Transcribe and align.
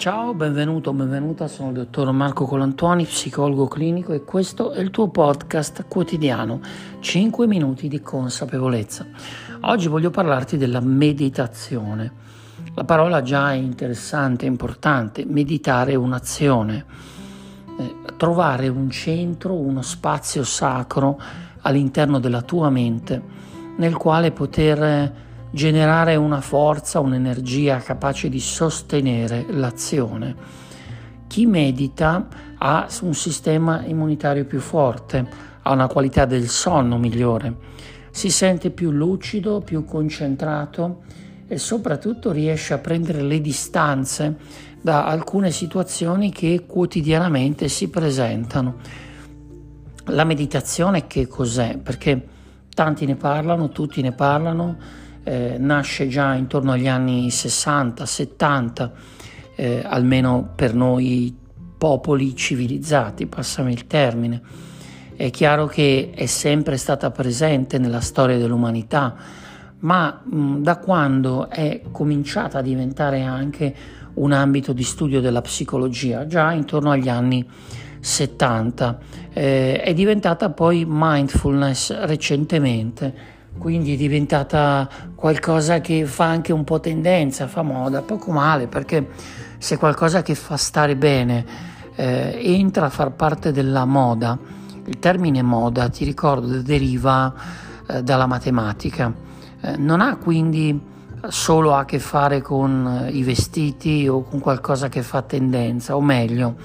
Ciao, 0.00 0.32
benvenuto, 0.32 0.94
benvenuta, 0.94 1.46
sono 1.46 1.68
il 1.68 1.74
dottor 1.74 2.10
Marco 2.10 2.46
Colantuoni, 2.46 3.04
psicologo 3.04 3.68
clinico 3.68 4.14
e 4.14 4.24
questo 4.24 4.72
è 4.72 4.80
il 4.80 4.88
tuo 4.88 5.08
podcast 5.08 5.84
quotidiano, 5.88 6.62
5 7.00 7.46
minuti 7.46 7.86
di 7.86 8.00
consapevolezza. 8.00 9.04
Oggi 9.60 9.88
voglio 9.88 10.08
parlarti 10.08 10.56
della 10.56 10.80
meditazione. 10.80 12.10
La 12.74 12.84
parola 12.84 13.20
già 13.20 13.52
è 13.52 13.56
interessante, 13.56 14.46
importante, 14.46 15.26
meditare 15.26 15.92
è 15.92 15.96
un'azione, 15.96 16.84
eh, 17.78 17.94
trovare 18.16 18.68
un 18.68 18.88
centro, 18.88 19.52
uno 19.52 19.82
spazio 19.82 20.44
sacro 20.44 21.20
all'interno 21.60 22.18
della 22.18 22.40
tua 22.40 22.70
mente 22.70 23.22
nel 23.76 23.96
quale 23.96 24.32
poter 24.32 25.28
generare 25.50 26.16
una 26.16 26.40
forza, 26.40 27.00
un'energia 27.00 27.78
capace 27.78 28.28
di 28.28 28.40
sostenere 28.40 29.46
l'azione. 29.48 30.34
Chi 31.26 31.46
medita 31.46 32.28
ha 32.58 32.88
un 33.02 33.14
sistema 33.14 33.84
immunitario 33.84 34.44
più 34.44 34.60
forte, 34.60 35.26
ha 35.62 35.72
una 35.72 35.86
qualità 35.86 36.24
del 36.24 36.48
sonno 36.48 36.98
migliore, 36.98 37.56
si 38.10 38.30
sente 38.30 38.70
più 38.70 38.90
lucido, 38.90 39.60
più 39.60 39.84
concentrato 39.84 41.02
e 41.46 41.58
soprattutto 41.58 42.32
riesce 42.32 42.74
a 42.74 42.78
prendere 42.78 43.22
le 43.22 43.40
distanze 43.40 44.36
da 44.80 45.06
alcune 45.06 45.50
situazioni 45.50 46.30
che 46.30 46.64
quotidianamente 46.66 47.68
si 47.68 47.88
presentano. 47.88 48.76
La 50.06 50.24
meditazione 50.24 51.06
che 51.06 51.26
cos'è? 51.26 51.76
Perché 51.78 52.26
tanti 52.74 53.04
ne 53.04 53.16
parlano, 53.16 53.68
tutti 53.68 54.00
ne 54.00 54.12
parlano, 54.12 54.76
eh, 55.24 55.56
nasce 55.58 56.08
già 56.08 56.34
intorno 56.34 56.72
agli 56.72 56.88
anni 56.88 57.30
60, 57.30 58.06
70, 58.06 58.92
eh, 59.54 59.82
almeno 59.84 60.52
per 60.54 60.74
noi 60.74 61.36
popoli 61.76 62.34
civilizzati, 62.36 63.26
passami 63.26 63.72
il 63.72 63.86
termine. 63.86 64.40
È 65.16 65.30
chiaro 65.30 65.66
che 65.66 66.12
è 66.14 66.26
sempre 66.26 66.76
stata 66.76 67.10
presente 67.10 67.78
nella 67.78 68.00
storia 68.00 68.38
dell'umanità, 68.38 69.14
ma 69.80 70.22
mh, 70.22 70.62
da 70.62 70.76
quando 70.78 71.48
è 71.48 71.82
cominciata 71.90 72.58
a 72.58 72.62
diventare 72.62 73.22
anche 73.22 73.74
un 74.14 74.32
ambito 74.32 74.72
di 74.72 74.82
studio 74.82 75.20
della 75.20 75.40
psicologia, 75.40 76.26
già 76.26 76.52
intorno 76.52 76.90
agli 76.90 77.08
anni 77.08 77.46
70, 78.00 78.98
eh, 79.32 79.80
è 79.80 79.94
diventata 79.94 80.50
poi 80.50 80.84
mindfulness 80.86 81.96
recentemente 82.00 83.38
quindi 83.58 83.94
è 83.94 83.96
diventata 83.96 84.88
qualcosa 85.14 85.80
che 85.80 86.06
fa 86.06 86.24
anche 86.26 86.52
un 86.52 86.64
po' 86.64 86.80
tendenza, 86.80 87.46
fa 87.46 87.62
moda, 87.62 88.02
poco 88.02 88.32
male, 88.32 88.66
perché 88.66 89.08
se 89.58 89.76
qualcosa 89.76 90.22
che 90.22 90.34
fa 90.34 90.56
stare 90.56 90.96
bene 90.96 91.44
eh, 91.94 92.40
entra 92.42 92.86
a 92.86 92.90
far 92.90 93.12
parte 93.12 93.52
della 93.52 93.84
moda, 93.84 94.38
il 94.86 94.98
termine 94.98 95.42
moda, 95.42 95.88
ti 95.88 96.04
ricordo, 96.04 96.62
deriva 96.62 97.32
eh, 97.86 98.02
dalla 98.02 98.26
matematica, 98.26 99.12
eh, 99.60 99.76
non 99.76 100.00
ha 100.00 100.16
quindi 100.16 100.88
solo 101.28 101.74
a 101.74 101.84
che 101.84 101.98
fare 101.98 102.40
con 102.40 103.04
eh, 103.06 103.10
i 103.10 103.22
vestiti 103.22 104.08
o 104.08 104.22
con 104.22 104.40
qualcosa 104.40 104.88
che 104.88 105.02
fa 105.02 105.22
tendenza, 105.22 105.96
o 105.96 106.00
meglio, 106.00 106.56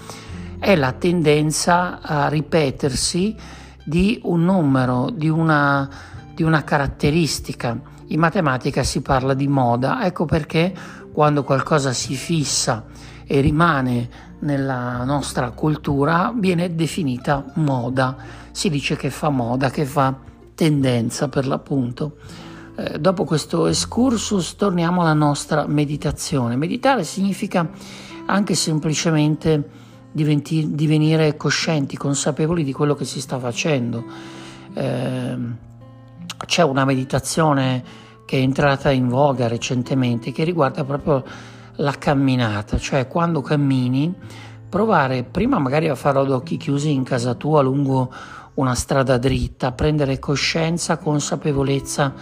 è 0.60 0.76
la 0.76 0.94
tendenza 0.94 2.00
a 2.02 2.30
ripetersi 2.30 3.36
di 3.84 4.20
un 4.24 4.46
numero, 4.46 5.10
di 5.12 5.28
una 5.28 5.88
di 6.36 6.44
una 6.44 6.64
caratteristica. 6.64 7.80
In 8.08 8.20
matematica 8.20 8.84
si 8.84 9.02
parla 9.02 9.34
di 9.34 9.48
moda, 9.48 10.06
ecco 10.06 10.26
perché 10.26 10.74
quando 11.12 11.44
qualcosa 11.44 11.94
si 11.94 12.14
fissa 12.14 12.86
e 13.26 13.40
rimane 13.40 14.10
nella 14.40 15.04
nostra 15.04 15.50
cultura 15.52 16.34
viene 16.36 16.76
definita 16.76 17.44
moda. 17.56 18.16
Si 18.52 18.70
dice 18.70 18.96
che 18.96 19.10
fa 19.10 19.30
moda, 19.30 19.70
che 19.72 19.86
fa 19.86 20.16
tendenza 20.54 21.30
per 21.30 21.48
l'appunto. 21.48 22.18
Eh, 22.76 23.00
dopo 23.00 23.24
questo 23.24 23.68
excursus 23.68 24.56
torniamo 24.56 25.02
alla 25.02 25.14
nostra 25.14 25.66
meditazione. 25.66 26.58
Meditare 26.58 27.04
significa 27.04 27.70
anche 28.26 28.56
semplicemente 28.56 29.70
diventi, 30.12 30.76
divenire 30.76 31.38
coscienti, 31.38 31.98
consapevoli 31.98 32.64
di 32.64 32.74
quello 32.74 32.94
che 32.96 33.06
si 33.06 33.22
sta 33.22 33.40
facendo. 33.40 34.04
Eh, 34.74 35.38
c'è 36.56 36.64
una 36.64 36.86
meditazione 36.86 37.84
che 38.24 38.38
è 38.38 38.42
entrata 38.42 38.90
in 38.90 39.10
voga 39.10 39.50
recentemente 39.50 40.32
che 40.32 40.46
riguarda 40.46 40.86
proprio 40.86 41.22
la 41.76 41.92
camminata, 41.92 42.78
cioè 42.78 43.10
quando 43.10 43.42
cammini 43.42 44.16
provare 44.70 45.24
prima 45.24 45.60
magari 45.60 45.90
a 45.90 45.96
farlo 45.96 46.22
ad 46.22 46.32
occhi 46.32 46.56
chiusi 46.56 46.94
in 46.94 47.04
casa 47.04 47.34
tua 47.34 47.62
lungo 47.62 48.10
una 48.54 48.74
strada 48.74 49.18
dritta, 49.18 49.74
prendere 49.74 50.18
coscienza, 50.18 50.98
consapevolezza 50.98 52.14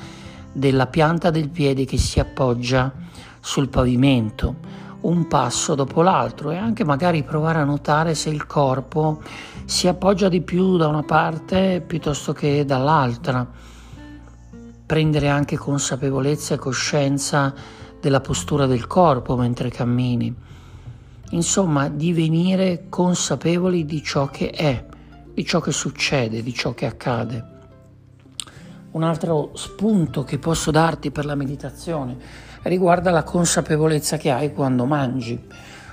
della 0.52 0.88
pianta 0.88 1.30
del 1.30 1.50
piede 1.50 1.86
che 1.86 2.00
si 2.00 2.20
appoggia 2.20 2.92
sul 3.40 3.70
pavimento, 3.70 4.56
un 5.02 5.28
passo 5.28 5.76
dopo 5.76 6.02
l'altro 6.02 6.50
e 6.50 6.58
anche 6.58 6.84
magari 6.84 7.22
provare 7.22 7.60
a 7.60 7.66
notare 7.66 8.16
se 8.16 8.32
il 8.32 8.48
corpo 8.48 9.22
si 9.66 9.88
appoggia 9.88 10.28
di 10.28 10.42
più 10.42 10.76
da 10.78 10.88
una 10.88 11.04
parte 11.04 11.84
piuttosto 11.86 12.34
che 12.34 12.66
dall'altra 12.66 13.72
prendere 14.94 15.28
anche 15.28 15.58
consapevolezza 15.58 16.54
e 16.54 16.60
coscienza 16.60 17.52
della 18.00 18.22
postura 18.22 18.68
del 18.68 18.86
corpo 18.86 19.36
mentre 19.36 19.72
cammini. 19.72 20.32
Insomma, 21.32 21.90
divenire 21.90 22.86
consapevoli 22.90 23.86
di 23.86 24.04
ciò 24.04 24.28
che 24.28 24.52
è, 24.52 24.86
di 25.34 25.44
ciò 25.44 25.62
che 25.62 25.72
succede, 25.72 26.44
di 26.44 26.54
ciò 26.54 26.76
che 26.76 26.86
accade. 26.86 27.44
Un 28.92 29.02
altro 29.02 29.50
spunto 29.56 30.24
che 30.24 30.38
posso 30.38 30.70
darti 30.70 31.10
per 31.10 31.26
la 31.26 31.34
meditazione 31.34 32.16
riguarda 32.62 33.10
la 33.10 33.24
consapevolezza 33.24 34.18
che 34.18 34.30
hai 34.30 34.54
quando 34.54 34.86
mangi. 34.86 35.44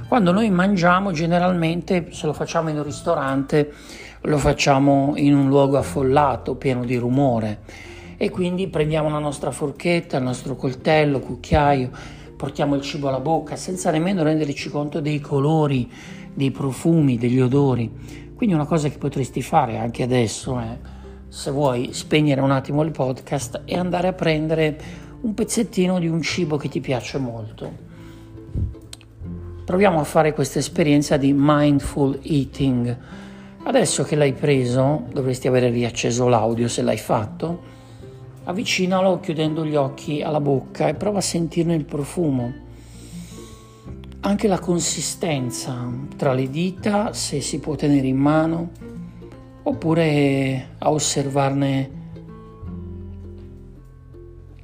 Quando 0.09 0.31
noi 0.31 0.51
mangiamo 0.51 1.11
generalmente, 1.11 2.09
se 2.11 2.27
lo 2.27 2.35
facciamo 2.35 2.69
in 2.69 2.77
un 2.77 2.85
ristorante, 2.85 3.73
lo 4.21 4.37
facciamo 4.37 5.15
in 5.17 5.35
un 5.35 5.49
luogo 5.49 5.79
affollato, 5.79 6.57
pieno 6.57 6.85
di 6.85 6.97
rumore 6.97 7.89
e 8.23 8.29
quindi 8.29 8.69
prendiamo 8.69 9.09
la 9.09 9.19
nostra 9.19 9.51
forchetta, 9.51 10.19
il 10.19 10.25
nostro 10.25 10.55
coltello, 10.55 11.21
cucchiaio, 11.21 11.91
portiamo 12.37 12.75
il 12.75 12.83
cibo 12.83 13.09
alla 13.09 13.19
bocca 13.19 13.57
senza 13.57 13.91
nemmeno 13.91 14.23
renderci 14.23 14.69
conto 14.69 15.01
dei 15.01 15.21
colori, 15.21 15.91
dei 16.35 16.51
profumi, 16.51 17.17
degli 17.17 17.41
odori. 17.41 17.91
Quindi 18.35 18.55
una 18.55 18.67
cosa 18.67 18.91
che 18.91 18.99
potresti 18.99 19.41
fare 19.41 19.79
anche 19.79 20.03
adesso 20.03 20.59
è, 20.59 20.79
se 21.29 21.51
vuoi, 21.51 21.95
spegnere 21.95 22.43
un 22.43 22.51
attimo 22.51 22.83
il 22.83 22.91
podcast 22.91 23.63
e 23.65 23.75
andare 23.75 24.09
a 24.09 24.13
prendere 24.13 24.79
un 25.23 25.33
pezzettino 25.33 25.99
di 25.99 26.07
un 26.07 26.21
cibo 26.21 26.59
che 26.59 26.69
ti 26.69 26.81
piace 26.81 27.17
molto. 27.17 27.73
Proviamo 29.65 29.99
a 29.99 30.05
fare 30.05 30.35
questa 30.35 30.59
esperienza 30.59 31.17
di 31.17 31.33
mindful 31.35 32.19
eating. 32.21 32.99
Adesso 33.63 34.03
che 34.03 34.15
l'hai 34.15 34.35
preso, 34.35 35.07
dovresti 35.11 35.49
avere 35.49 35.71
riacceso 35.71 36.29
l'audio 36.29 36.69
se 36.69 36.83
l'hai 36.83 36.99
fatto 36.99 37.79
Avvicinalo 38.45 39.21
chiudendo 39.21 39.67
gli 39.67 39.77
occhi 39.77 40.23
alla 40.23 40.41
bocca 40.41 40.89
e 40.89 40.95
prova 40.95 41.19
a 41.19 41.23
sentirne 41.23 41.75
il 41.75 41.85
profumo. 41.85 42.53
Anche 44.21 44.49
la 44.49 44.59
consistenza 44.59 45.89
tra 46.17 46.33
le 46.33 46.49
dita, 46.49 47.13
se 47.13 47.41
si 47.43 47.61
può 47.61 47.75
tenere 47.75 48.07
in 48.07 48.17
mano, 48.17 48.71
oppure 49.63 50.69
a 50.79 50.91
osservarne 50.91 51.91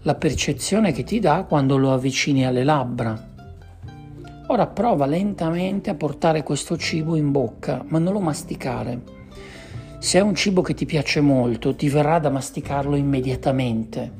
la 0.02 0.14
percezione 0.14 0.92
che 0.92 1.04
ti 1.04 1.20
dà 1.20 1.44
quando 1.46 1.76
lo 1.76 1.92
avvicini 1.92 2.46
alle 2.46 2.64
labbra. 2.64 3.34
Ora 4.48 4.66
prova 4.68 5.04
lentamente 5.04 5.90
a 5.90 5.94
portare 5.94 6.42
questo 6.42 6.78
cibo 6.78 7.14
in 7.14 7.30
bocca, 7.30 7.84
ma 7.88 7.98
non 7.98 8.14
lo 8.14 8.20
masticare 8.20 9.15
se 10.06 10.20
è 10.20 10.22
un 10.22 10.36
cibo 10.36 10.62
che 10.62 10.72
ti 10.72 10.86
piace 10.86 11.20
molto, 11.20 11.74
ti 11.74 11.88
verrà 11.88 12.20
da 12.20 12.30
masticarlo 12.30 12.94
immediatamente. 12.94 14.12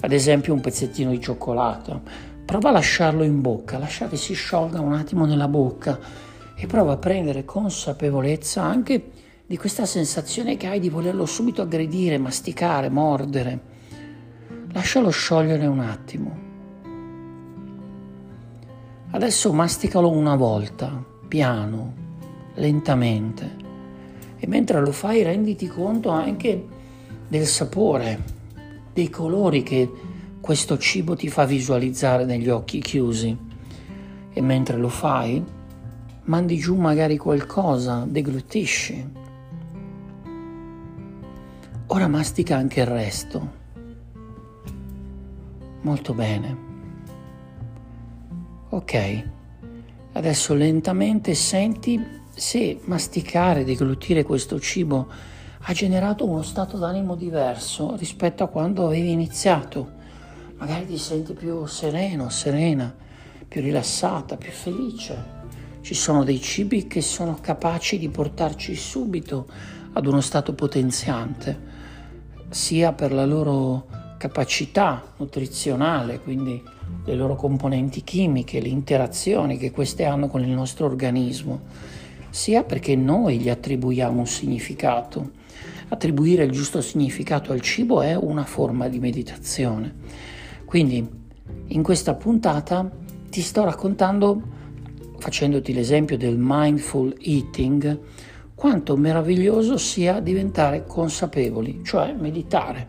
Ad 0.00 0.12
esempio 0.12 0.52
un 0.52 0.60
pezzettino 0.60 1.12
di 1.12 1.18
cioccolato. 1.18 2.02
Prova 2.44 2.68
a 2.68 2.72
lasciarlo 2.72 3.22
in 3.22 3.40
bocca, 3.40 3.78
lascia 3.78 4.06
che 4.06 4.18
si 4.18 4.34
sciolga 4.34 4.80
un 4.80 4.92
attimo 4.92 5.24
nella 5.24 5.48
bocca 5.48 5.98
e 6.54 6.66
prova 6.66 6.92
a 6.92 6.96
prendere 6.98 7.46
consapevolezza 7.46 8.60
anche 8.60 9.12
di 9.46 9.56
questa 9.56 9.86
sensazione 9.86 10.58
che 10.58 10.66
hai 10.66 10.78
di 10.78 10.90
volerlo 10.90 11.24
subito 11.24 11.62
aggredire, 11.62 12.18
masticare, 12.18 12.90
mordere. 12.90 13.60
Lascialo 14.72 15.08
sciogliere 15.08 15.64
un 15.64 15.80
attimo. 15.80 16.38
Adesso 19.12 19.54
masticalo 19.54 20.10
una 20.10 20.36
volta, 20.36 21.02
piano, 21.26 21.94
lentamente 22.56 23.63
e 24.44 24.46
mentre 24.46 24.78
lo 24.78 24.92
fai 24.92 25.22
renditi 25.22 25.66
conto 25.66 26.10
anche 26.10 26.66
del 27.26 27.46
sapore, 27.46 28.22
dei 28.92 29.08
colori 29.08 29.62
che 29.62 29.90
questo 30.38 30.76
cibo 30.76 31.16
ti 31.16 31.30
fa 31.30 31.46
visualizzare 31.46 32.26
negli 32.26 32.50
occhi 32.50 32.78
chiusi. 32.80 33.34
E 34.30 34.40
mentre 34.42 34.76
lo 34.76 34.90
fai, 34.90 35.42
mandi 36.24 36.58
giù 36.58 36.76
magari 36.76 37.16
qualcosa, 37.16 38.04
deglutisci. 38.06 39.12
Ora 41.86 42.06
mastica 42.06 42.58
anche 42.58 42.80
il 42.80 42.86
resto. 42.86 43.50
Molto 45.80 46.12
bene. 46.12 46.56
Ok, 48.68 49.24
adesso 50.12 50.52
lentamente 50.52 51.32
senti 51.34 52.22
se 52.34 52.80
masticare, 52.84 53.64
deglutire 53.64 54.24
questo 54.24 54.58
cibo 54.58 55.06
ha 55.66 55.72
generato 55.72 56.26
uno 56.26 56.42
stato 56.42 56.76
d'animo 56.76 57.14
diverso 57.14 57.94
rispetto 57.96 58.42
a 58.42 58.48
quando 58.48 58.86
avevi 58.86 59.12
iniziato. 59.12 60.02
Magari 60.56 60.86
ti 60.86 60.98
senti 60.98 61.32
più 61.32 61.64
sereno, 61.66 62.28
serena, 62.28 62.94
più 63.46 63.60
rilassata, 63.60 64.36
più 64.36 64.50
felice. 64.50 65.42
Ci 65.80 65.94
sono 65.94 66.24
dei 66.24 66.40
cibi 66.40 66.86
che 66.86 67.00
sono 67.02 67.38
capaci 67.40 67.98
di 67.98 68.08
portarci 68.08 68.74
subito 68.74 69.46
ad 69.92 70.06
uno 70.06 70.20
stato 70.20 70.54
potenziante, 70.54 71.72
sia 72.50 72.92
per 72.92 73.12
la 73.12 73.24
loro 73.24 73.86
capacità 74.18 75.02
nutrizionale, 75.18 76.20
quindi 76.20 76.62
le 77.04 77.14
loro 77.14 77.36
componenti 77.36 78.02
chimiche, 78.02 78.60
le 78.60 78.68
interazioni 78.68 79.56
che 79.56 79.70
queste 79.70 80.04
hanno 80.04 80.28
con 80.28 80.42
il 80.42 80.50
nostro 80.50 80.86
organismo, 80.86 81.60
sia 82.34 82.64
perché 82.64 82.96
noi 82.96 83.38
gli 83.38 83.48
attribuiamo 83.48 84.18
un 84.18 84.26
significato. 84.26 85.30
Attribuire 85.90 86.42
il 86.42 86.50
giusto 86.50 86.80
significato 86.80 87.52
al 87.52 87.60
cibo 87.60 88.02
è 88.02 88.16
una 88.16 88.42
forma 88.42 88.88
di 88.88 88.98
meditazione. 88.98 89.94
Quindi 90.64 91.08
in 91.68 91.82
questa 91.84 92.14
puntata 92.14 92.90
ti 93.30 93.40
sto 93.40 93.62
raccontando 93.62 94.42
facendoti 95.16 95.72
l'esempio 95.72 96.18
del 96.18 96.34
mindful 96.36 97.16
eating, 97.20 98.00
quanto 98.56 98.96
meraviglioso 98.96 99.76
sia 99.76 100.18
diventare 100.18 100.86
consapevoli, 100.86 101.82
cioè 101.84 102.14
meditare. 102.18 102.88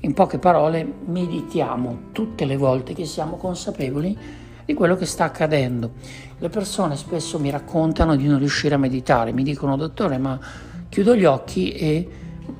In 0.00 0.12
poche 0.12 0.38
parole, 0.38 0.86
meditiamo 1.06 2.10
tutte 2.12 2.44
le 2.44 2.58
volte 2.58 2.92
che 2.92 3.06
siamo 3.06 3.36
consapevoli 3.36 4.41
di 4.64 4.74
quello 4.74 4.96
che 4.96 5.06
sta 5.06 5.24
accadendo. 5.24 5.92
Le 6.38 6.48
persone 6.48 6.96
spesso 6.96 7.38
mi 7.38 7.50
raccontano 7.50 8.16
di 8.16 8.26
non 8.26 8.38
riuscire 8.38 8.74
a 8.74 8.78
meditare, 8.78 9.32
mi 9.32 9.42
dicono 9.42 9.76
dottore 9.76 10.18
ma 10.18 10.38
chiudo 10.88 11.14
gli 11.16 11.24
occhi 11.24 11.72
e 11.72 12.08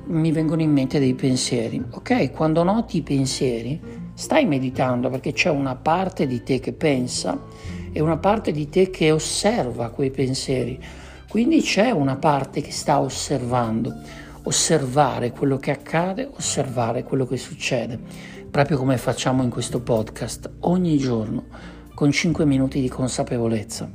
mi 0.05 0.31
vengono 0.31 0.61
in 0.61 0.71
mente 0.71 0.99
dei 0.99 1.13
pensieri. 1.13 1.83
Ok, 1.91 2.31
quando 2.31 2.63
noti 2.63 2.97
i 2.97 3.01
pensieri 3.01 3.79
stai 4.13 4.45
meditando 4.45 5.09
perché 5.09 5.33
c'è 5.33 5.49
una 5.49 5.75
parte 5.75 6.27
di 6.27 6.43
te 6.43 6.59
che 6.59 6.73
pensa 6.73 7.37
è 7.93 7.99
una 7.99 8.17
parte 8.17 8.51
di 8.51 8.69
te 8.69 8.89
che 8.89 9.11
osserva 9.11 9.91
quei 9.91 10.09
pensieri. 10.09 10.83
Quindi 11.29 11.61
c'è 11.61 11.91
una 11.91 12.15
parte 12.15 12.61
che 12.61 12.71
sta 12.71 12.99
osservando, 12.99 13.93
osservare 14.43 15.31
quello 15.31 15.57
che 15.57 15.69
accade, 15.69 16.27
osservare 16.35 17.03
quello 17.03 17.27
che 17.27 17.37
succede, 17.37 17.99
proprio 18.49 18.77
come 18.77 18.97
facciamo 18.97 19.43
in 19.43 19.49
questo 19.49 19.81
podcast 19.81 20.49
ogni 20.61 20.97
giorno, 20.97 21.45
con 21.93 22.11
5 22.11 22.45
minuti 22.45 22.81
di 22.81 22.89
consapevolezza. 22.89 23.89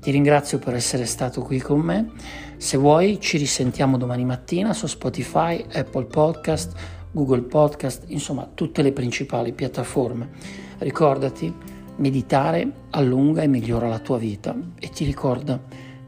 Ti 0.00 0.10
ringrazio 0.10 0.58
per 0.58 0.74
essere 0.74 1.04
stato 1.04 1.42
qui 1.42 1.60
con 1.60 1.80
me. 1.80 2.10
Se 2.56 2.76
vuoi 2.76 3.20
ci 3.20 3.36
risentiamo 3.36 3.98
domani 3.98 4.24
mattina 4.24 4.72
su 4.72 4.86
Spotify, 4.86 5.64
Apple 5.72 6.06
Podcast, 6.06 6.72
Google 7.12 7.42
Podcast, 7.42 8.04
insomma 8.06 8.48
tutte 8.52 8.82
le 8.82 8.92
principali 8.92 9.52
piattaforme. 9.52 10.30
Ricordati 10.78 11.52
meditare 11.96 12.70
allunga 12.90 13.42
e 13.42 13.46
migliora 13.46 13.88
la 13.88 13.98
tua 13.98 14.16
vita 14.16 14.56
e 14.78 14.88
ti 14.88 15.04
ricorda 15.04 15.60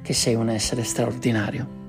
che 0.03 0.15
sei 0.15 0.35
un 0.35 0.49
essere 0.49 0.85
straordinario. 0.85 1.82